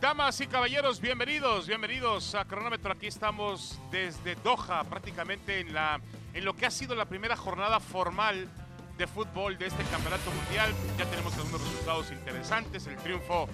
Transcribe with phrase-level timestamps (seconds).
[0.00, 2.92] Damas y caballeros, bienvenidos, bienvenidos a Cronómetro.
[2.92, 6.00] Aquí estamos desde Doha, prácticamente en, la,
[6.34, 8.48] en lo que ha sido la primera jornada formal
[8.96, 10.72] de fútbol de este campeonato mundial.
[10.96, 13.48] Ya tenemos algunos resultados interesantes, el triunfo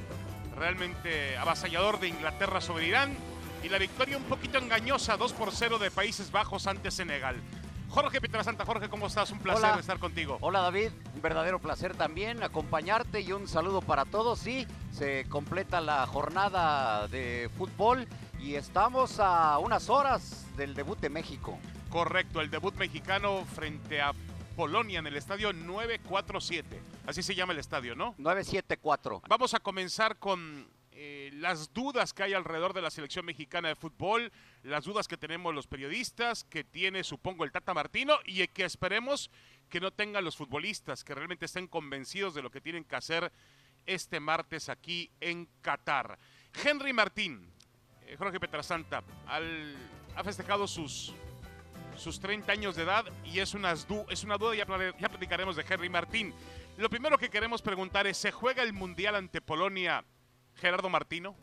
[0.59, 3.17] realmente avasallador de Inglaterra sobre Irán
[3.63, 7.37] y la victoria un poquito engañosa, 2 por 0 de Países Bajos ante Senegal.
[7.95, 9.31] Jorge Pietrasanta, Jorge, ¿cómo estás?
[9.31, 9.79] Un placer Hola.
[9.79, 10.37] estar contigo.
[10.41, 14.41] Hola David, un verdadero placer también acompañarte y un saludo para todos.
[14.41, 18.09] Sí, se completa la jornada de fútbol
[18.41, 21.57] y estamos a unas horas del debut de México.
[21.89, 24.13] Correcto, el debut mexicano frente a
[24.57, 26.83] Polonia en el estadio 947.
[27.07, 28.17] Así se llama el estadio, ¿no?
[28.19, 29.23] 974.
[29.29, 30.67] Vamos a comenzar con
[30.97, 34.31] eh, las dudas que hay alrededor de la selección mexicana de fútbol,
[34.63, 39.31] las dudas que tenemos los periodistas, que tiene supongo el Tata Martino y que esperemos
[39.69, 43.33] que no tengan los futbolistas, que realmente estén convencidos de lo que tienen que hacer
[43.87, 46.19] este martes aquí en Qatar.
[46.65, 47.51] Henry Martín,
[48.07, 49.75] eh, Jorge Petrasanta, al,
[50.15, 51.13] ha festejado sus,
[51.97, 54.65] sus 30 años de edad y es una, du- es una duda, ya,
[54.99, 56.33] ya platicaremos de Henry Martín.
[56.77, 60.05] Lo primero que queremos preguntar es, ¿se juega el Mundial ante Polonia
[60.57, 61.35] Gerardo Martino?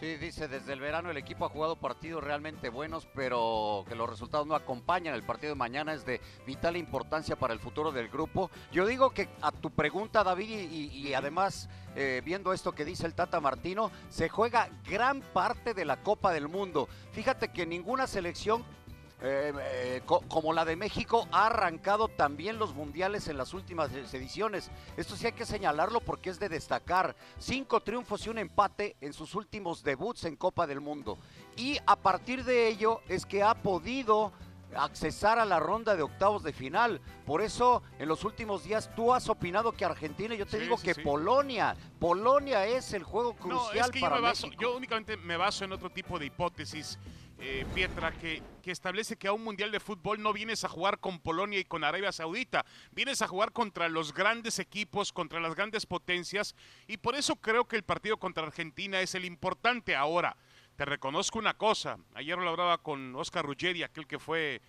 [0.00, 4.08] Sí, dice, desde el verano el equipo ha jugado partidos realmente buenos, pero que los
[4.08, 5.14] resultados no acompañan.
[5.14, 8.50] El partido de mañana es de vital importancia para el futuro del grupo.
[8.72, 13.12] Yo digo que a tu pregunta, David, y, además eh, viendo esto que dice el
[13.12, 16.88] Tata Martino, se juega gran parte de la Copa del Mundo.
[17.12, 18.64] Fíjate que ninguna selección
[19.22, 23.90] eh, eh, co- como la de México ha arrancado también los mundiales en las últimas
[23.92, 24.70] ediciones.
[24.96, 27.14] Esto sí hay que señalarlo porque es de destacar.
[27.38, 31.18] Cinco triunfos y un empate en sus últimos debuts en Copa del Mundo.
[31.56, 34.32] Y a partir de ello es que ha podido
[34.76, 37.00] accesar a la ronda de octavos de final.
[37.26, 40.76] Por eso en los últimos días tú has opinado que Argentina, yo te Sí, digo
[40.78, 41.00] sí, que sí.
[41.02, 44.62] Polonia, Polonia es el juego No, crucial es que yo, para me baso, México.
[44.62, 47.00] yo únicamente me baso en otro tipo de hipótesis,
[47.40, 50.98] eh, Pietra, que, que establece que a un Mundial de Fútbol no vienes a jugar
[50.98, 55.54] con Polonia y con Arabia Saudita, vienes a jugar contra los grandes equipos, contra las
[55.54, 56.54] grandes potencias,
[56.86, 60.36] y por eso creo que el partido contra Argentina es el importante ahora.
[60.76, 64.60] Te reconozco una cosa, ayer lo hablaba con Oscar Ruggeri, aquel que fue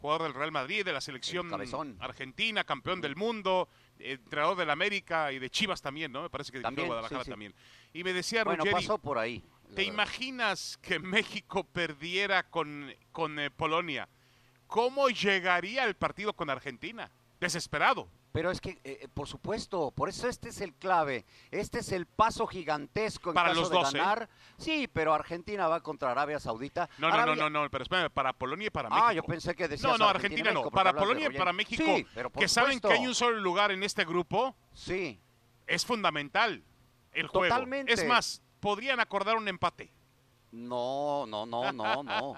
[0.00, 1.50] jugador del Real Madrid, de la selección
[2.00, 6.22] argentina, campeón del mundo, entrenador del América y de Chivas también, ¿no?
[6.22, 7.30] Me parece que También, Guadalajara sí, sí.
[7.30, 7.54] también.
[7.92, 9.42] Y me decía Bueno, Ruggeri, pasó por ahí.
[9.76, 9.92] ¿Te verdad.
[9.94, 14.08] imaginas que México perdiera con, con eh, Polonia?
[14.66, 17.10] ¿Cómo llegaría el partido con Argentina?
[17.38, 18.08] Desesperado.
[18.32, 21.24] Pero es que, eh, eh, por supuesto, por eso este es el clave.
[21.50, 24.28] Este es el paso gigantesco en Para caso los de ganar.
[24.58, 26.86] Sí, pero Argentina va contra Arabia Saudita.
[26.98, 29.06] No, no, no, Arabia- no, no, pero espérame, para Polonia y para México.
[29.08, 30.70] Ah, yo pensé que decías No, no, Argentina Argentina no.
[30.70, 33.70] Para Polonia y para México, Sí, pero por que saben que hay un solo lugar
[33.72, 35.18] en este grupo, Sí,
[35.66, 36.62] es fundamental
[37.12, 37.54] el juego.
[37.54, 37.92] Totalmente.
[37.94, 39.92] Es más, podrían acordar un empate.
[40.50, 42.34] no, no, no, no, no.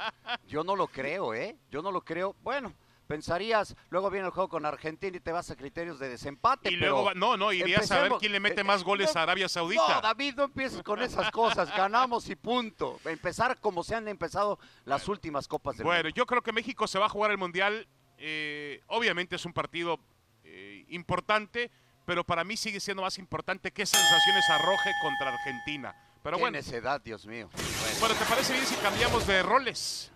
[0.47, 1.57] Yo no lo creo, ¿eh?
[1.71, 2.37] Yo no lo creo.
[2.43, 2.75] Bueno,
[3.07, 6.71] pensarías, luego viene el juego con Argentina y te vas a criterios de desempate.
[6.71, 9.23] Y luego, no, no, irías a ver quién le mete eh, más goles no, a
[9.23, 9.95] Arabia Saudita.
[9.95, 11.75] No, David, no empieces con esas cosas.
[11.75, 13.01] Ganamos y punto.
[13.07, 16.15] Empezar como se han empezado las últimas copas del Bueno, mundo.
[16.15, 17.89] yo creo que México se va a jugar el Mundial.
[18.19, 19.99] eh, obviamente es un partido
[20.45, 21.71] eh, importante,
[22.05, 25.95] pero para mí sigue siendo más importante qué sensaciones arroje contra Argentina.
[26.23, 27.49] Pero Qué bueno, necedad, Dios mío.
[27.53, 30.13] Bueno, bueno, ¿te parece bien si cambiamos de roles?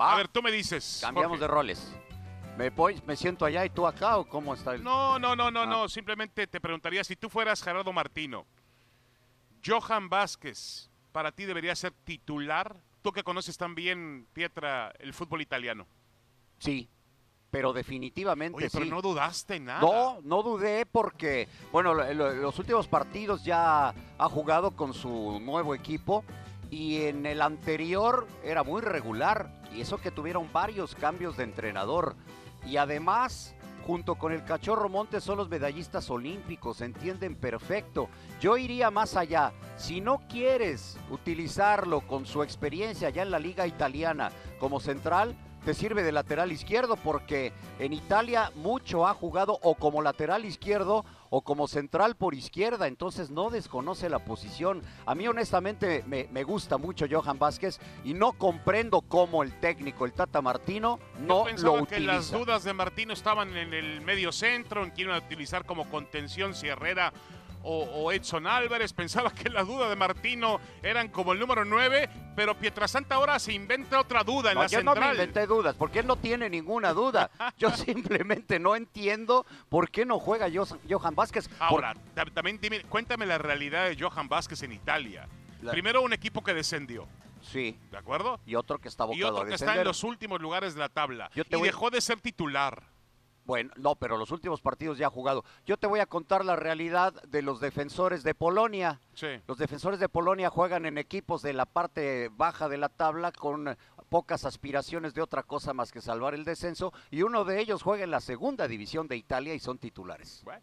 [0.00, 0.98] va, A ver, tú me dices.
[1.02, 1.42] cambiamos Jorge.
[1.42, 1.92] de roles.
[2.56, 4.82] ¿Me, voy, ¿Me siento allá y tú acá o cómo está el...?
[4.84, 5.66] No, no, no, no, Ah.
[5.66, 5.88] no.
[5.88, 8.46] Simplemente te preguntaría si tú fueras Gerardo Martino.
[9.64, 12.76] Johan Vázquez, para ti debería ser titular.
[13.02, 15.86] Tú que conoces también, Pietra, el fútbol italiano.
[16.58, 16.88] Sí,
[17.50, 18.90] pero definitivamente Oye, pero sí.
[18.90, 19.80] no dudaste nada.
[19.80, 25.40] No, no dudé porque, bueno, lo- lo- los últimos partidos ya ha jugado con su
[25.40, 26.24] nuevo equipo
[26.70, 32.14] y en el anterior era muy regular y eso que tuvieron varios cambios de entrenador
[32.66, 33.54] y además
[33.86, 38.08] junto con el Cachorro Montes son los medallistas olímpicos, entienden perfecto.
[38.40, 39.52] Yo iría más allá.
[39.78, 44.30] Si no quieres utilizarlo con su experiencia ya en la liga italiana
[44.60, 45.34] como central,
[45.64, 51.04] te sirve de lateral izquierdo porque en Italia mucho ha jugado o como lateral izquierdo
[51.28, 54.82] o como central por izquierda, entonces no desconoce la posición.
[55.06, 60.04] A mí honestamente me, me gusta mucho Johan Vázquez y no comprendo cómo el técnico,
[60.06, 62.12] el Tata Martino, Yo no pensaba lo que utiliza.
[62.12, 65.88] las dudas de Martino estaban en el medio centro, en quién iba a utilizar como
[65.88, 67.12] contención, si Herrera
[67.62, 68.92] o, o Edson Álvarez.
[68.92, 73.52] Pensaba que la duda de Martino eran como el número 9, pero Pietrasanta ahora se
[73.52, 75.14] inventa otra duda en No, la yo no me central.
[75.16, 77.30] inventé dudas, porque él no tiene ninguna duda.
[77.58, 80.48] Yo simplemente no entiendo por qué no juega
[80.88, 81.48] Johan Vázquez.
[81.58, 85.28] Ahora, ta- también dime, cuéntame la realidad de Johan Vázquez en Italia.
[85.62, 87.06] La- Primero un equipo que descendió,
[87.42, 87.76] Sí.
[87.90, 88.38] ¿de acuerdo?
[88.46, 91.30] Y otro que está Y otro que está en los últimos lugares de la tabla.
[91.34, 92.82] Yo te Y voy- dejó de ser titular.
[93.50, 95.44] Bueno, no, pero los últimos partidos ya ha jugado.
[95.66, 99.00] Yo te voy a contar la realidad de los defensores de Polonia.
[99.14, 99.26] Sí.
[99.48, 103.66] Los defensores de Polonia juegan en equipos de la parte baja de la tabla con
[103.66, 103.76] eh,
[104.08, 108.04] pocas aspiraciones de otra cosa más que salvar el descenso y uno de ellos juega
[108.04, 110.42] en la segunda división de Italia y son titulares.
[110.44, 110.62] Bueno,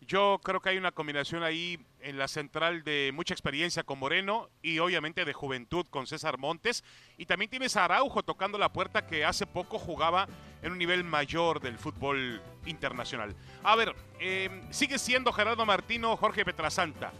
[0.00, 4.50] yo creo que hay una combinación ahí en la central de mucha experiencia con Moreno
[4.62, 6.82] y obviamente de juventud con César Montes.
[7.18, 10.26] Y también tienes a Araujo tocando la puerta que hace poco jugaba
[10.62, 13.34] en un nivel mayor del fútbol internacional.
[13.62, 17.12] A ver, eh, sigue siendo Gerardo Martino Jorge Petrasanta.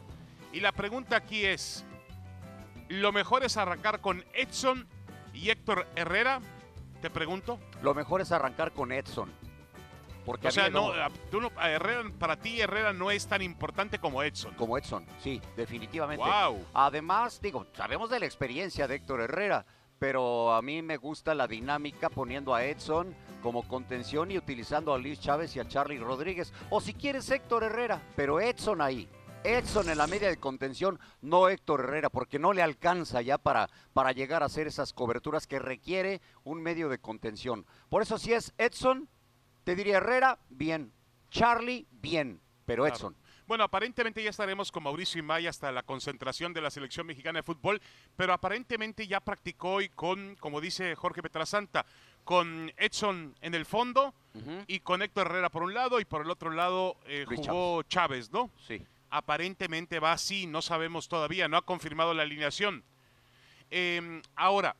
[0.52, 1.84] Y la pregunta aquí es,
[2.88, 4.86] ¿lo mejor es arrancar con Edson
[5.34, 6.40] y Héctor Herrera?
[7.02, 7.58] Te pregunto.
[7.82, 9.30] Lo mejor es arrancar con Edson.
[10.24, 10.90] Porque O sea, no,
[11.30, 14.54] tú no- Herrera, para ti Herrera no es tan importante como Edson.
[14.54, 16.24] como Edson, sí, definitivamente.
[16.24, 16.66] Wow.
[16.74, 19.64] Además, digo, sabemos de la experiencia de Héctor Herrera,
[20.00, 23.14] pero a mí me gusta la dinámica poniendo a Edson
[23.46, 26.52] como contención y utilizando a Luis Chávez y a Charlie Rodríguez.
[26.68, 29.08] O si quieres Héctor Herrera, pero Edson ahí.
[29.44, 33.70] Edson en la media de contención, no Héctor Herrera, porque no le alcanza ya para,
[33.92, 37.64] para llegar a hacer esas coberturas que requiere un medio de contención.
[37.88, 39.08] Por eso si es Edson,
[39.62, 40.92] te diría Herrera, bien.
[41.30, 42.40] Charlie, bien.
[42.64, 42.96] Pero Claro.
[42.96, 43.16] Edson.
[43.46, 47.44] Bueno, aparentemente ya estaremos con Mauricio Imay hasta la concentración de la selección mexicana de
[47.44, 47.80] fútbol,
[48.16, 51.86] pero aparentemente ya practicó hoy con, como dice Jorge Petrasanta,
[52.26, 54.12] con Edson en el fondo
[54.66, 58.32] y con Héctor Herrera por un lado y por el otro lado eh, jugó Chávez,
[58.32, 58.50] ¿no?
[58.66, 58.82] Sí.
[59.10, 62.82] Aparentemente va así, no sabemos todavía, no ha confirmado la alineación.
[63.70, 64.74] Eh, ahora,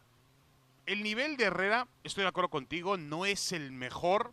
[0.86, 4.32] el nivel de Herrera, estoy de acuerdo contigo, no es el mejor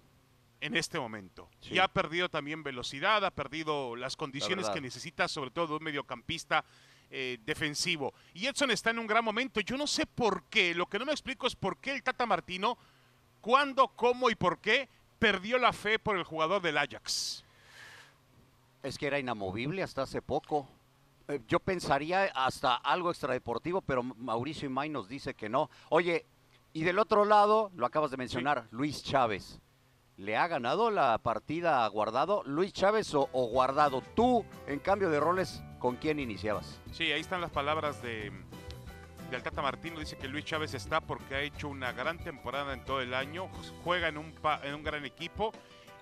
[0.59, 1.47] en este momento.
[1.61, 1.75] Sí.
[1.75, 5.83] Ya ha perdido también velocidad, ha perdido las condiciones que necesita, sobre todo de un
[5.83, 6.65] mediocampista
[7.11, 8.11] eh, defensivo.
[8.33, 9.59] Y Edson está en un gran momento.
[9.59, 12.25] Yo no sé por qué, lo que no me explico es por qué el Tata
[12.25, 12.75] Martino,
[13.43, 14.87] cuándo, cómo y por qué
[15.19, 17.43] perdió la fe por el jugador del Ajax.
[18.81, 20.67] Es que era inamovible hasta hace poco.
[21.27, 25.69] Eh, Yo pensaría hasta algo extradeportivo, pero Mauricio Imay nos dice que no.
[25.89, 26.25] Oye,
[26.71, 29.59] y del otro lado, lo acabas de mencionar, Luis Chávez.
[30.15, 32.43] ¿Le ha ganado la partida a Guardado?
[32.45, 34.01] Luis Chávez o, o Guardado.
[34.15, 36.79] Tú, en cambio de roles, ¿con quién iniciabas?
[36.93, 38.31] Sí, ahí están las palabras de
[39.37, 39.99] del Tata Martino.
[39.99, 43.49] Dice que Luis Chávez está porque ha hecho una gran temporada en todo el año,
[43.83, 45.51] juega en un, pa- en un gran equipo.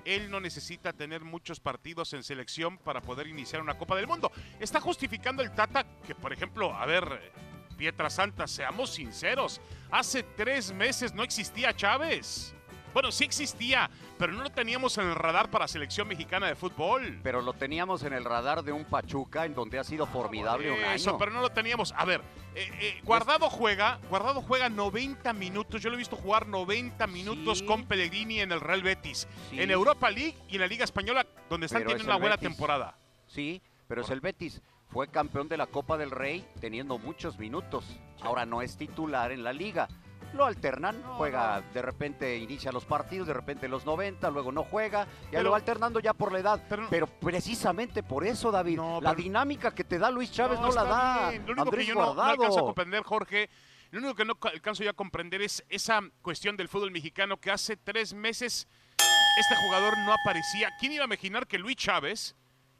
[0.03, 4.31] Él no necesita tener muchos partidos en selección para poder iniciar una Copa del Mundo.
[4.59, 7.31] Está justificando el Tata que, por ejemplo, a ver,
[7.77, 9.61] Pietra Santa, seamos sinceros,
[9.91, 12.55] hace tres meses no existía Chávez.
[12.93, 17.19] Bueno, sí existía, pero no lo teníamos en el radar para selección mexicana de fútbol.
[17.23, 20.79] Pero lo teníamos en el radar de un Pachuca en donde ha sido formidable un
[20.93, 21.17] Eso, año.
[21.19, 21.93] pero no lo teníamos.
[21.95, 22.21] A ver,
[22.55, 25.81] eh, eh, Guardado juega, Guardado juega 90 minutos.
[25.81, 27.65] Yo lo he visto jugar 90 minutos Sí.
[27.65, 29.61] con Pellegrini en el Real Betis, Sí.
[29.61, 32.35] en Europa League y en la Liga Española, donde están Pero es teniendo una buena
[32.35, 32.49] Betis.
[32.49, 32.97] temporada.
[33.27, 34.61] Sí, pero es el Betis.
[34.89, 37.85] Fue campeón de la Copa del Rey teniendo muchos minutos.
[38.21, 39.87] Ahora no es titular en la liga.
[40.33, 44.63] Lo alternan, No, juega, de repente inicia los partidos, de repente los 90, luego no
[44.63, 46.63] juega, ya Pero- lo va alternando ya por la edad.
[46.69, 50.59] pero- Pero, precisamente por eso, David, No, la pero- dinámica que te da Luis Chávez
[50.59, 51.45] no, la da bien.
[51.45, 53.49] Lo único Andrés que yo no, alcanzo a comprender, Jorge,
[53.91, 57.35] lo único que no ca- alcanzo ya a comprender es esa cuestión del fútbol mexicano
[57.37, 60.69] que hace tres meses este jugador no aparecía.
[60.79, 62.35] ¿Quién iba a imaginar que Luis Chávez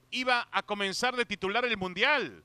[0.10, 2.44] iba a comenzar de titular el Mundial?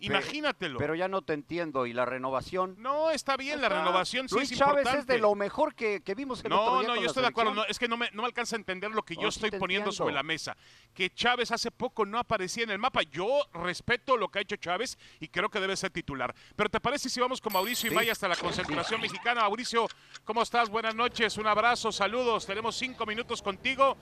[0.00, 0.78] Imagínatelo.
[0.78, 1.86] Pero ya no te entiendo.
[1.86, 2.76] ¿Y la renovación?
[2.78, 5.00] no, está bien, la renovación sí Luis es Chávez importante.
[5.00, 7.54] es de lo mejor que, que vimos el otro No, no, yo estoy de acuerdo.
[7.54, 9.44] no, es que no me, no me alcanza a entender lo que No, yo sí
[9.44, 10.56] estoy poniendo sobre la mesa.
[10.94, 13.02] Que Chávez hace poco no aparecía en el mapa.
[13.02, 16.34] Yo respeto lo que ha hecho Chávez y creo que debe ser titular.
[16.54, 17.94] Pero ¿te parece si vamos con Mauricio Sí.
[17.94, 19.42] Imay hasta la concentración mexicana?
[19.42, 19.86] Mauricio,
[20.24, 20.68] ¿cómo estás?
[20.68, 22.46] Buenas noches, un abrazo, saludos.
[22.46, 23.96] Tenemos cinco minutos contigo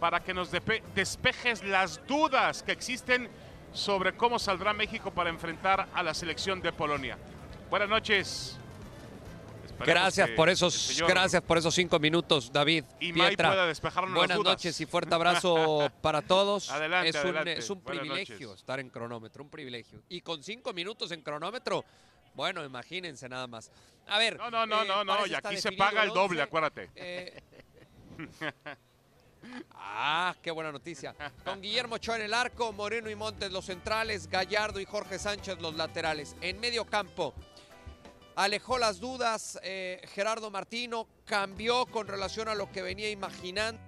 [0.00, 3.28] para que nos despejes las dudas que existen
[3.78, 7.16] sobre cómo saldrá México para enfrentar a la selección de Polonia.
[7.70, 8.58] Buenas noches.
[9.64, 12.84] Esperemos Gracias por esos, señor gracias por esos cinco minutos, David.
[12.98, 13.50] Imay Pietra.
[13.50, 14.52] pueda despejarnos las Buenas dudas.
[14.54, 16.70] noches y fuerte abrazo para todos.
[16.70, 17.58] Adelante, es un, adelante.
[17.58, 18.60] es un privilegio noches.
[18.60, 20.02] estar en cronómetro, un privilegio.
[20.08, 21.84] Y con cinco minutos en cronómetro,
[22.34, 23.70] bueno, imagínense nada más.
[24.08, 24.36] A ver.
[24.36, 26.90] No, no, no, eh, no, no, parece y aquí se paga el doble, acuérdate.
[26.96, 27.40] Eh,
[29.72, 31.14] Ah, qué buena noticia.
[31.44, 35.60] Con Guillermo Ochoa en el arco, Moreno y Montes los centrales, Gallardo y Jorge Sánchez
[35.60, 36.36] los laterales.
[36.40, 37.34] En medio campo,
[38.36, 43.80] alejó las dudas eh, Gerardo Martino, cambió con relación a lo que venía imaginando.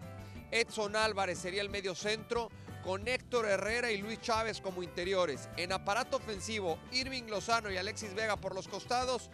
[0.51, 2.51] Edson Álvarez sería el medio centro,
[2.83, 5.49] con Héctor Herrera y Luis Chávez como interiores.
[5.57, 9.31] En aparato ofensivo, Irving Lozano y Alexis Vega por los costados.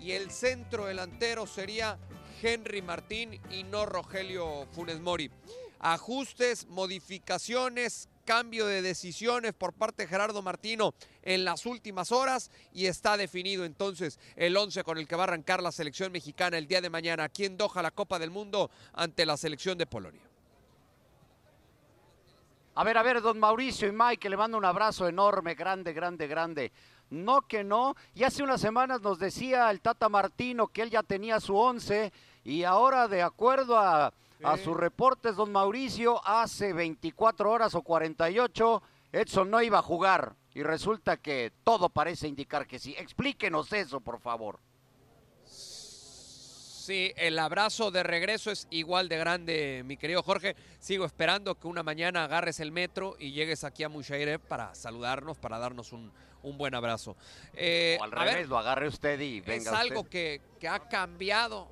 [0.00, 1.98] Y el centro delantero sería
[2.42, 5.30] Henry Martín y no Rogelio Funes Mori.
[5.78, 12.86] Ajustes, modificaciones, cambio de decisiones por parte de Gerardo Martino en las últimas horas y
[12.86, 16.66] está definido entonces el 11 con el que va a arrancar la selección mexicana el
[16.66, 20.22] día de mañana aquí en Doha la Copa del Mundo ante la selección de Polonia.
[22.74, 26.26] A ver, a ver, don Mauricio y Mike, le mando un abrazo enorme, grande, grande,
[26.28, 26.72] grande.
[27.10, 31.02] No que no, y hace unas semanas nos decía el Tata Martino que él ya
[31.02, 32.12] tenía su 11
[32.44, 38.82] y ahora de acuerdo a, a sus reportes, don Mauricio, hace 24 horas o 48,
[39.12, 42.94] Edson no iba a jugar y resulta que todo parece indicar que sí.
[42.98, 44.58] Explíquenos eso, por favor.
[45.44, 50.56] Sí, el abrazo de regreso es igual de grande, mi querido Jorge.
[50.80, 55.38] Sigo esperando que una mañana agarres el metro y llegues aquí a Mushaire para saludarnos,
[55.38, 56.10] para darnos un,
[56.42, 57.16] un buen abrazo.
[57.52, 59.70] Eh, o al revés, ver, lo agarre usted y venga.
[59.70, 61.68] Es algo Que, que ha cambiado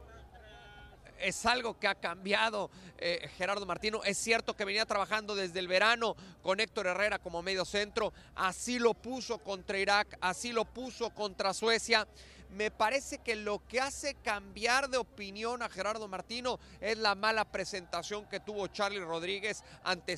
[1.20, 4.02] es algo que ha cambiado eh, Gerardo Martino.
[4.04, 8.12] Es cierto que venía trabajando desde el verano con Héctor Herrera como medio centro.
[8.34, 12.06] Así lo puso contra Irak, así lo puso contra Suecia
[12.50, 17.44] me parece que lo que hace cambiar de opinión a Gerardo Martino es la mala
[17.44, 20.16] presentación que tuvo Charlie Rodríguez ante,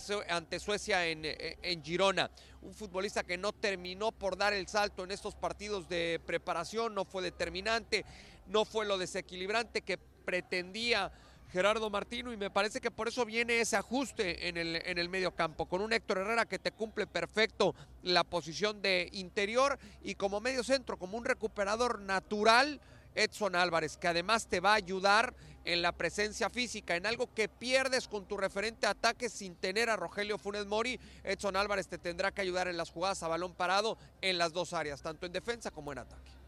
[0.59, 2.31] Suecia en, eh, en Girona.
[2.63, 7.05] Un futbolista que no terminó por dar el salto en estos partidos de preparación, no
[7.05, 8.05] fue determinante,
[8.47, 9.99] no fue lo desequilibrante que
[10.31, 11.11] pretendía
[11.51, 15.09] Gerardo Martino y me parece que por eso viene ese ajuste en el, en el
[15.09, 20.15] medio campo, con un Héctor Herrera que te cumple perfecto la posición de interior y
[20.15, 22.81] como medio centro, como un recuperador natural,
[23.17, 25.35] Edson Álvarez, que además te va a ayudar
[25.65, 29.97] en la presencia física, en algo que pierdes con tu referente ataque sin tener a
[29.97, 33.99] Rogelio Funes Mori, Edson Álvarez te tendrá que ayudar en las jugadas a balón parado
[34.21, 36.40] en las dos áreas, tanto en defensa como en ataque.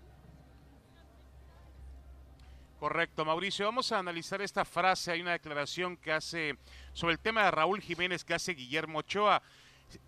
[2.82, 3.64] Correcto, Mauricio.
[3.66, 5.12] Vamos a analizar esta frase.
[5.12, 6.56] Hay una declaración que hace
[6.92, 9.40] sobre el tema de Raúl Jiménez que hace Guillermo Ochoa.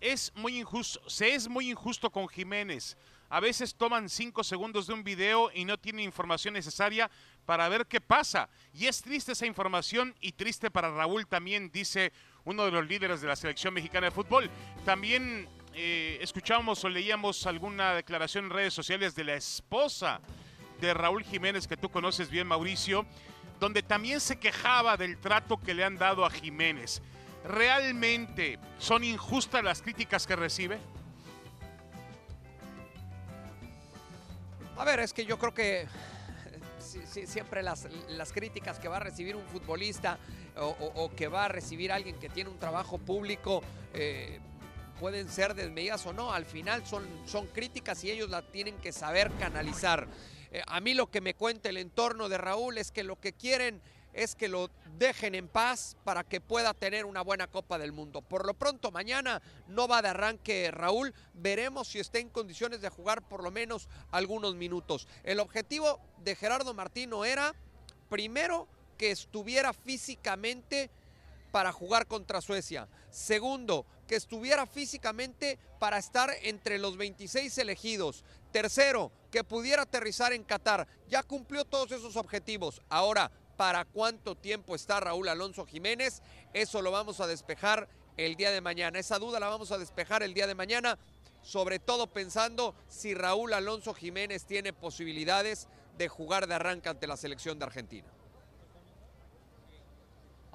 [0.01, 2.97] Es muy injusto, se es muy injusto con Jiménez.
[3.29, 7.09] A veces toman cinco segundos de un video y no tienen información necesaria
[7.45, 8.49] para ver qué pasa.
[8.73, 12.11] Y es triste esa información y triste para Raúl también, dice
[12.43, 14.49] uno de los líderes de la selección mexicana de fútbol.
[14.83, 20.19] También eh, escuchamos o leíamos alguna declaración en redes sociales de la esposa
[20.81, 23.05] de Raúl Jiménez, que tú conoces bien, Mauricio,
[23.59, 27.01] donde también se quejaba del trato que le han dado a Jiménez.
[27.45, 30.79] ¿Realmente son injustas las críticas que recibe?
[34.77, 35.87] A ver, es que yo creo que
[36.79, 37.87] siempre las,
[38.33, 40.17] críticas que va a recibir un futbolista
[40.57, 43.61] o, que va a recibir alguien que tiene un trabajo público
[43.93, 44.39] eh,
[44.99, 46.33] pueden ser desmedidas o no.
[46.33, 50.07] Al final son, son críticas y ellos la tienen que saber canalizar.
[50.51, 53.33] Eh, a mí lo que me cuenta el entorno de Raúl es que lo que
[53.33, 53.81] quieren
[54.15, 58.21] es que lo dejen en paz para que pueda tener una buena Copa del Mundo.
[58.21, 61.13] Por lo pronto, mañana no va de arranque Raúl.
[61.33, 65.07] Veremos si está en condiciones de jugar por lo menos algunos minutos.
[65.23, 67.53] El objetivo de Gerardo Martino era,
[68.09, 70.89] primero, que estuviera físicamente
[71.51, 72.87] para jugar contra Suecia.
[73.09, 78.23] Segundo, que estuviera físicamente para estar entre los 26 elegidos.
[78.55, 80.87] Tercero, que pudiera aterrizar en Qatar.
[81.09, 82.81] Ya cumplió todos esos objetivos.
[82.87, 86.21] Ahora, ¿para cuánto tiempo está Raúl Alonso Jiménez?
[86.53, 88.97] Eso lo vamos a despejar el día de mañana.
[88.97, 90.97] Esa duda la vamos a despejar el día de mañana,
[91.41, 97.17] sobre todo pensando si Raúl Alonso Jiménez tiene posibilidades de jugar de arranque ante la
[97.17, 98.07] selección de Argentina.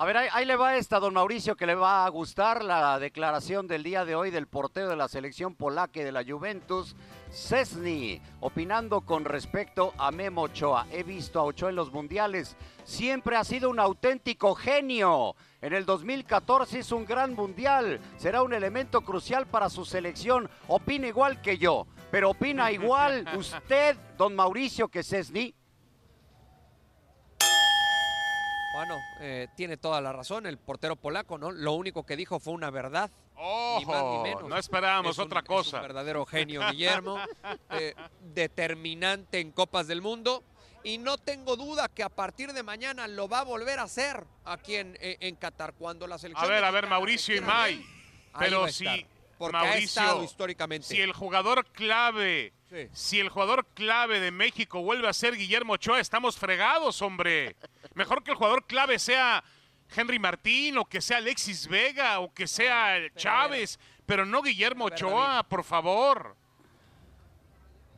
[0.01, 3.67] A ver, ahí, le va esta, don Mauricio, que le va a gustar la declaración
[3.67, 6.97] del día de hoy del portero de la selección polaca de la Juventus,
[7.31, 10.87] Cesny, opinando con respecto a Memo Ochoa.
[10.91, 15.37] He visto a Ochoa en los mundiales, siempre ha sido un auténtico genio.
[15.61, 20.49] En el 2014 hizo un gran mundial, será un elemento crucial para su selección.
[20.69, 25.55] Opina igual que yo, pero opina igual usted, don Mauricio, que Cesny.
[28.81, 31.51] Bueno, eh, tiene toda la razón, el portero polaco, ¿no?
[31.51, 33.11] Lo único que dijo fue una verdad.
[33.37, 34.25] ¡Ojo!
[34.49, 35.77] No esperábamos otra cosa.
[35.77, 37.19] un verdadero genio, Guillermo.
[37.73, 37.95] Eh,
[38.35, 40.43] determinante en Copas del Mundo.
[40.83, 44.25] Y no tengo duda que a partir de mañana lo va a volver a hacer
[44.45, 46.51] aquí en, en, Qatar, cuando la selección.
[46.51, 47.85] A ver, a ver, Mauricio y May.
[48.39, 49.07] Pero si.
[49.37, 50.87] Porque Mauricio, ha estado históricamente.
[50.87, 52.55] Si el jugador clave
[52.93, 57.57] si el jugador clave de México vuelve a ser Guillermo Ochoa, estamos fregados, hombre.
[57.95, 59.43] Mejor que el jugador clave sea
[59.95, 65.43] Henry Martín o que sea Alexis Vega o que sea Chávez, pero no Guillermo Ochoa,
[65.45, 66.37] por favor.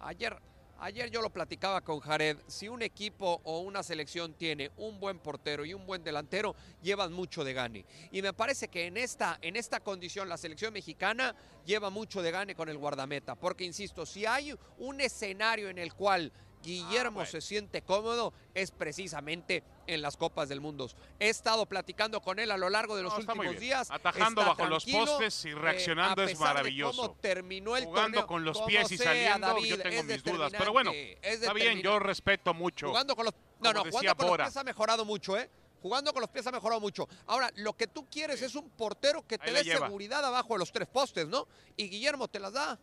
[0.01, 0.37] Ayer,
[0.83, 2.39] ayer yo lo platicaba con Jared.
[2.49, 7.13] Si un equipo o una selección tiene un buen portero y un buen delantero, llevan
[7.13, 7.85] mucho de gane.
[8.11, 11.35] Y me parece que en esta, en esta condición la selección mexicana
[11.65, 13.37] lleva mucho de gane con el guardameta.
[13.37, 17.31] Porque, insisto, si hay un escenario en el cual Guillermo bueno.
[17.31, 20.89] se siente cómodo, es precisamente en las Copas del Mundo.
[21.19, 23.91] He estado platicando con él a lo largo de los No, últimos días.
[23.91, 27.03] Atajando bajo los postes y eh, reaccionando es maravilloso.
[27.03, 30.23] cómo terminó el Jugando torneo, con los pies y sea, saliendo, David, yo tengo mis
[30.25, 30.53] dudas.
[30.57, 32.89] Pero bueno, está bien, yo respeto mucho.
[32.89, 34.45] Jugando con los, no, no, jugando con Bora.
[34.45, 35.51] los pies ha mejorado mucho, ¿eh?
[35.83, 37.09] Jugando con los pies ha mejorado mucho.
[37.27, 39.87] Ahora, lo que tú quieres es un portero que te Ahí dé lleva.
[39.87, 41.49] seguridad abajo de los tres postes, ¿no?
[41.77, 42.79] Y Guillermo te las da.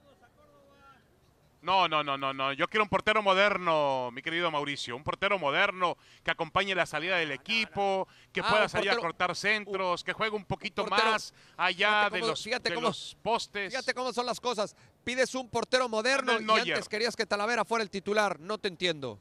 [1.62, 2.54] No, no, no, no, no.
[2.54, 4.96] Yo quiero un portero moderno, mi querido Mauricio.
[4.96, 9.36] Un portero moderno que acompañe la salida del equipo, que Ah, pueda salir a cortar
[9.36, 13.74] centros, que juegue un poquito portero- más allá de los, fíjate de cómo- los postes.
[13.74, 14.74] Fíjate cómo son las cosas.
[15.04, 16.74] Pides un portero moderno Manuel y Neuer.
[16.76, 18.40] antes querías que Talavera fuera el titular.
[18.40, 19.20] No te entiendo.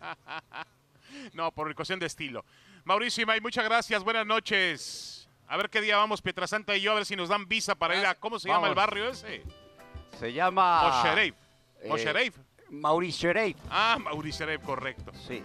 [1.32, 2.44] No, por cuestión de estilo.
[2.84, 4.02] Mauricio y May, muchas gracias.
[4.04, 5.28] Buenas noches.
[5.46, 7.96] A ver qué día vamos, Pietrasanta y yo, a ver si nos dan visa para
[7.96, 8.14] ir a.
[8.14, 9.42] ¿Cómo se llama el barrio ese?
[10.18, 11.02] Se llama...
[11.02, 11.34] Moshereif.
[11.82, 12.36] eh, Moshereif.
[12.70, 13.56] Mauricio Rey.
[13.70, 15.12] Ah, Mauricio Reif, correcto.
[15.26, 15.42] Sí.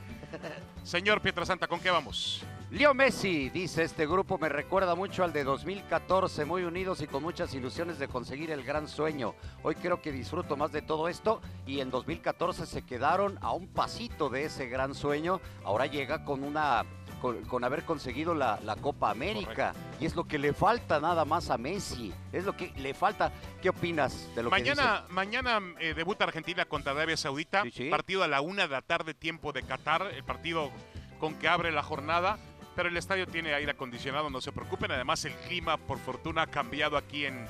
[0.84, 2.42] Señor Pietrasanta, ¿con qué vamos?
[2.70, 7.22] Leo Messi, dice este grupo, me recuerda mucho al de 2014, muy unidos y con
[7.22, 9.34] muchas ilusiones de conseguir el gran sueño.
[9.62, 13.68] Hoy creo que disfruto más de todo esto y en 2014 se quedaron a un
[13.68, 15.40] pasito de ese gran sueño.
[15.64, 16.84] Ahora llega con una
[17.26, 21.24] con, con haber conseguido la, la Copa América y es lo que le falta nada
[21.24, 22.12] más a Messi.
[22.32, 23.32] Es lo que le falta.
[23.60, 27.62] ¿Qué opinas de lo Mañana, mañana eh, debuta Argentina contra Arabia Saudita.
[27.64, 27.90] Sí, sí.
[27.90, 30.12] Partido a la una de la tarde, tiempo de Qatar.
[30.14, 30.70] El partido
[31.18, 32.38] con que abre la jornada.
[32.76, 34.92] Pero el estadio tiene aire acondicionado, no se preocupen.
[34.92, 37.44] Además, el clima, por fortuna, ha cambiado aquí en,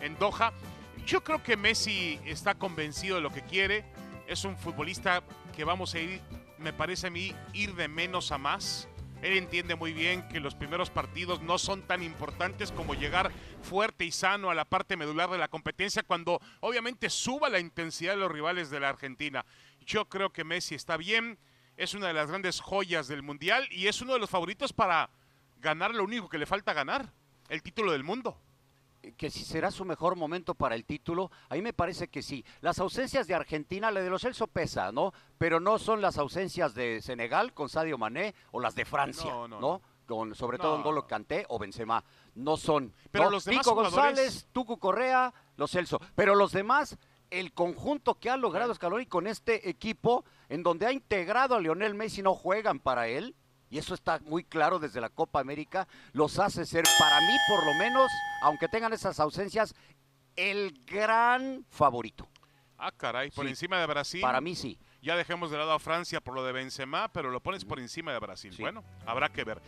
[0.00, 0.52] en Doha.
[1.04, 3.84] Yo creo que Messi está convencido de lo que quiere.
[4.26, 5.22] Es un futbolista
[5.54, 6.20] que vamos a ir,
[6.58, 8.87] me parece a mí, ir de menos a más.
[9.22, 14.04] Él entiende muy bien que los primeros partidos no son tan importantes como llegar fuerte
[14.04, 18.20] y sano a la parte medular de la competencia cuando obviamente suba la intensidad de
[18.20, 19.44] los rivales de la Argentina.
[19.80, 21.38] Yo creo que Messi está bien,
[21.76, 25.10] es una de las grandes joyas del Mundial y es uno de los favoritos para
[25.56, 27.12] ganar lo único que le falta ganar,
[27.48, 28.40] el título del mundo.
[29.16, 32.44] Que si será su mejor momento para el título, a mí me parece que sí.
[32.60, 35.12] Las ausencias de Argentina, la de los Celso pesa, ¿no?
[35.38, 39.48] Pero no son las ausencias de Senegal con Sadio Mané o las de Francia, No,
[39.48, 39.60] ¿no?
[39.60, 40.64] no, Con, sobre No.
[40.64, 42.02] todo en Golo Canté o Benzema.
[42.34, 42.94] No son.
[43.10, 46.00] Pero los demás jugadores- González, Tucu Correa, los Celso.
[46.14, 46.96] Pero los demás,
[47.30, 51.94] el conjunto que ha logrado Scaloni con este equipo, en donde ha integrado a Lionel
[51.94, 53.34] Messi, no juegan para él.
[53.70, 55.86] Y eso está muy claro desde la Copa América.
[56.12, 58.10] Los hace ser, para mí por lo menos,
[58.42, 59.74] aunque tengan esas ausencias,
[60.36, 62.26] el gran favorito.
[62.78, 63.50] Ah, caray, por Sí.
[63.50, 64.20] encima de Brasil.
[64.20, 64.78] Para mí sí.
[65.02, 68.12] Ya dejemos de lado a Francia por lo de Benzema, pero lo pones por encima
[68.12, 68.52] de Brasil.
[68.54, 68.62] Sí.
[68.62, 69.60] Bueno, habrá que ver.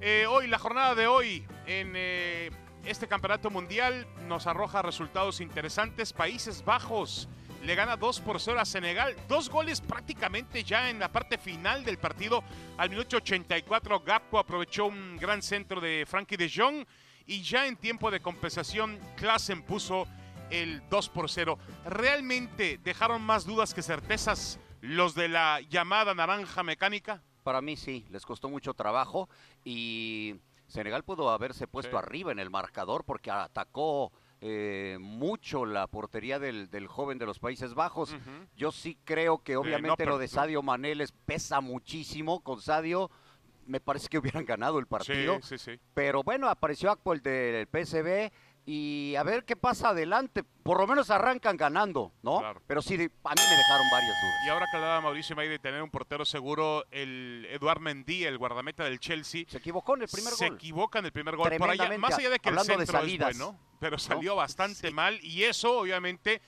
[0.00, 2.50] Eh, hoy, la jornada de hoy en eh,
[2.84, 6.12] este campeonato mundial nos arroja resultados interesantes.
[6.12, 7.28] Países Bajos
[7.62, 9.14] le gana 2 por 0 a Senegal.
[9.28, 12.42] Dos goles prácticamente ya en la parte final del partido.
[12.78, 16.84] Al minuto 84, Gapco aprovechó un gran centro de Frankie de Jong.
[17.26, 20.06] Y ya en tiempo de compensación, Klassen puso
[20.50, 21.58] el 2 por 0.
[21.84, 27.22] ¿Realmente dejaron más dudas que certezas los de la llamada naranja mecánica?
[27.44, 29.28] Para mí sí, les costó mucho trabajo
[29.64, 30.34] y
[30.66, 31.96] Senegal pudo haberse puesto Sí.
[31.98, 37.38] arriba en el marcador porque atacó eh, mucho la portería del, del joven de los
[37.38, 38.16] Países Bajos.
[38.56, 40.28] Yo sí creo que obviamente lo de.
[40.28, 42.40] Sadio Mané les pesa muchísimo.
[42.40, 43.10] Con Sadio
[43.66, 45.40] me parece que hubieran ganado el partido.
[45.42, 45.80] Sí, sí, sí.
[45.94, 48.32] Pero bueno, apareció Akpo el del PSB
[48.66, 50.44] y a ver qué pasa adelante.
[50.62, 52.38] Por lo menos arrancan ganando, ¿no?
[52.38, 52.62] Claro.
[52.66, 54.34] Pero sí, a mí me dejaron varias dudas.
[54.46, 58.38] Y ahora que hablaba Mauricio May de tener un portero seguro, el Eduard Mendy, el
[58.38, 60.56] guardameta del Chelsea, Se equivocó en el primer se gol.
[60.56, 61.50] equivoca en el primer gol.
[61.58, 64.32] Por allá, más allá de que el hablando de centro salidas, es bueno, pero salió
[64.32, 64.36] ¿no?
[64.36, 64.94] bastante Sí.
[64.94, 66.40] mal y eso obviamente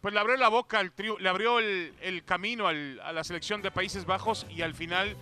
[0.00, 3.24] pues le abrió la boca, al triu- le abrió el, el camino al- a la
[3.24, 5.16] selección de Países Bajos y al final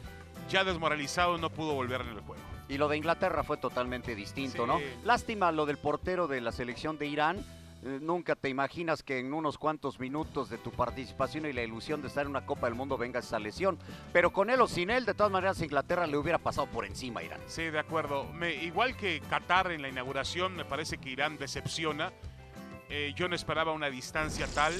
[0.50, 2.42] ya desmoralizado no pudo volver en el juego.
[2.72, 4.66] Y lo de Inglaterra fue totalmente distinto, Sí.
[4.66, 4.80] ¿no?
[5.04, 7.44] Lástima lo del portero de la selección de Irán.
[7.84, 12.00] Eh, nunca te imaginas que en unos cuantos minutos de tu participación y la ilusión
[12.00, 13.78] de estar en una Copa del Mundo venga esa lesión.
[14.12, 17.20] Pero con él o sin él, de todas maneras, Inglaterra le hubiera pasado por encima
[17.20, 17.40] a Irán.
[17.46, 18.24] Sí, de acuerdo.
[18.32, 22.10] Me- igual que Qatar en la inauguración, me parece que Irán decepciona.
[22.88, 24.72] Eh, yo no esperaba una distancia tal.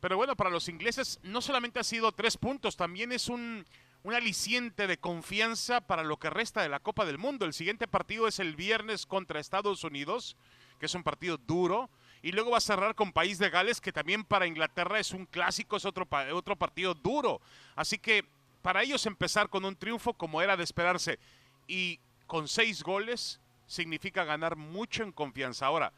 [0.00, 3.64] Pero bueno, para los ingleses no solamente ha sido tres puntos, también es un,
[4.04, 7.46] un aliciente de confianza para lo que resta de la Copa del Mundo.
[7.46, 10.36] El siguiente partido es el viernes contra Estados Unidos,
[10.78, 11.88] que es un partido duro.
[12.22, 15.24] Y luego va a cerrar con País de Gales, que también para Inglaterra es un
[15.24, 17.40] clásico, es otro, otro partido duro.
[17.76, 18.26] Así que
[18.60, 21.18] para ellos empezar con un triunfo como era de esperarse
[21.66, 25.64] y con seis goles significa ganar mucho en confianza.
[25.64, 25.94] Ahora,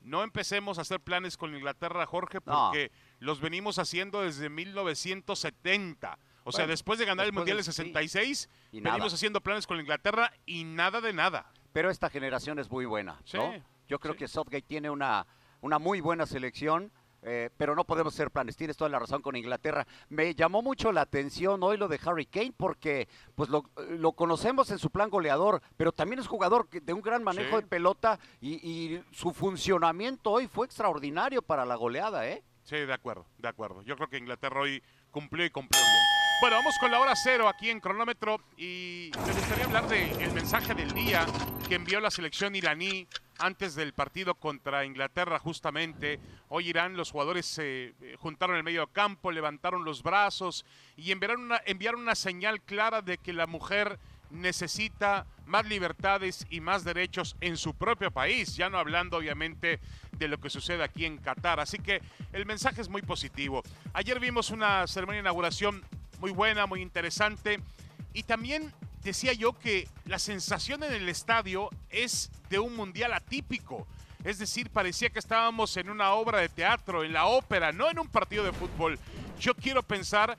[0.00, 6.18] no empecemos a hacer planes con Inglaterra, Jorge, porque los venimos haciendo desde 1970.
[6.44, 10.64] O sea, después de ganar el Mundial de 66, venimos haciendo planes con Inglaterra y
[10.64, 11.52] nada de nada.
[11.72, 13.54] Pero esta generación es muy buena, ¿no?
[13.88, 15.26] Yo creo que Southgate tiene una,
[15.60, 16.92] una muy buena selección
[17.24, 18.56] eh, pero no podemos hacer planes.
[18.56, 19.86] Tienes toda la razón con Inglaterra.
[20.08, 24.78] Me llamó mucho la atención hoy lo de Harry Kane porque pues lo, conocemos en
[24.78, 29.32] su plan goleador, pero también es jugador de un gran manejo de pelota y, su
[29.32, 32.42] funcionamiento hoy fue extraordinario para la goleada, ¿eh?
[32.62, 33.82] Sí, de acuerdo, de acuerdo.
[33.82, 36.11] Yo creo que Inglaterra hoy cumplió y cumplió bien.
[36.40, 40.74] Bueno, vamos con la hora cero aquí en cronómetro y me gustaría hablar del mensaje
[40.74, 41.24] del día
[41.68, 43.06] que envió la selección iraní
[43.38, 46.18] antes del partido contra Inglaterra justamente.
[46.48, 50.64] Hoy Irán, los jugadores se eh, juntaron en el medio campo, levantaron los brazos
[50.96, 53.98] y enviaron una, enviaron una señal clara de que la mujer
[54.30, 59.78] necesita más libertades y más derechos en su propio país, ya no hablando obviamente
[60.12, 61.60] de lo que sucede aquí en Qatar.
[61.60, 62.00] Así que
[62.32, 63.62] el mensaje es muy positivo.
[63.92, 65.84] Ayer vimos una ceremonia de inauguración
[66.22, 67.58] muy buena, muy interesante.
[68.14, 73.88] Y también decía yo que la sensación en el estadio es de un mundial atípico.
[74.22, 77.98] Es decir, parecía que estábamos en una obra de teatro, en la ópera, no en
[77.98, 79.00] un partido de fútbol.
[79.40, 80.38] Yo quiero pensar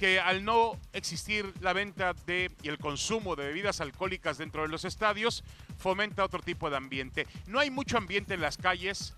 [0.00, 4.68] que al no existir la venta de y el consumo de bebidas alcohólicas dentro de
[4.68, 5.44] los estadios,
[5.78, 7.28] fomenta otro tipo de ambiente.
[7.46, 9.14] No hay mucho ambiente en las calles,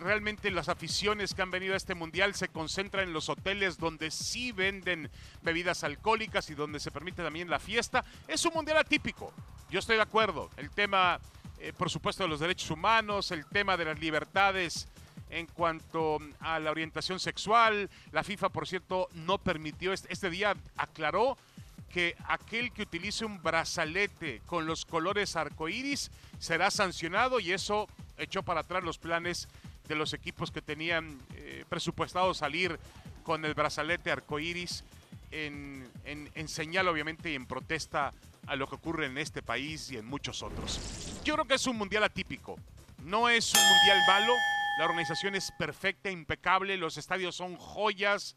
[0.00, 4.12] realmente las aficiones que han venido a este mundial se concentran en los hoteles donde
[4.12, 5.10] sí venden
[5.42, 8.04] bebidas alcohólicas y donde se permite también la fiesta.
[8.28, 9.32] Es un mundial atípico,
[9.68, 10.48] yo estoy de acuerdo.
[10.56, 11.18] El tema,
[11.58, 14.86] eh, por supuesto, de los derechos humanos, el tema de las libertades
[15.28, 17.90] en cuanto a la orientación sexual.
[18.12, 21.36] La FIFA, por cierto, no permitió, este, este día aclaró
[21.92, 27.88] que aquel que utilice un brazalete con los colores arcoíris será sancionado y eso
[28.24, 29.48] echó para atrás los planes
[29.88, 32.78] de los equipos que tenían eh, presupuestado salir
[33.22, 34.84] con el brazalete arcoíris
[35.30, 38.12] en, en, señal, obviamente, y en protesta
[38.46, 40.80] a lo que ocurre en este país y en muchos otros.
[41.24, 42.56] Yo creo que es un mundial atípico.
[43.04, 44.32] No es un mundial malo.
[44.78, 46.76] La organización es perfecta, impecable.
[46.76, 48.36] Los estadios son joyas.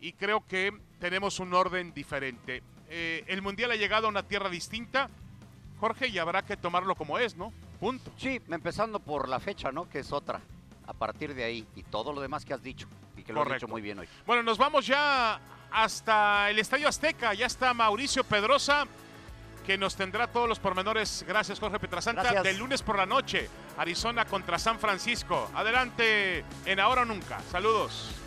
[0.00, 2.62] Y creo que tenemos un orden diferente.
[2.88, 5.08] Eh, el mundial ha llegado a una tierra distinta,
[5.80, 7.52] Jorge, y habrá que tomarlo como es, ¿no?
[7.82, 8.12] Punto.
[8.16, 9.88] Sí, empezando por la fecha, ¿no?
[9.88, 10.40] Que es otra.
[10.86, 13.54] A partir de ahí y todo lo demás que has dicho y que lo has
[13.54, 14.08] dicho muy bien hoy.
[14.24, 17.34] Bueno, nos vamos ya hasta el Estadio Azteca.
[17.34, 18.86] Ya está Mauricio Pedrosa
[19.66, 21.24] que nos tendrá todos los pormenores.
[21.26, 22.22] Gracias, Jorge Petrasanta.
[22.22, 22.44] Gracias.
[22.44, 25.50] Del lunes por la noche, Arizona contra San Francisco.
[25.52, 27.40] Adelante en Ahora o Nunca.
[27.50, 28.21] Saludos.